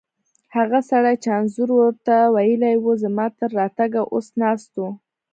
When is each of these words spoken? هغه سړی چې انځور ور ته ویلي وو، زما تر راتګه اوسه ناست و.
هغه 0.55 0.79
سړی 0.89 1.15
چې 1.23 1.29
انځور 1.39 1.69
ور 1.77 1.93
ته 2.05 2.15
ویلي 2.35 2.75
وو، 2.79 2.93
زما 3.03 3.25
تر 3.39 3.49
راتګه 3.59 4.01
اوسه 4.13 4.33
ناست 4.41 4.71
و. 4.77 4.81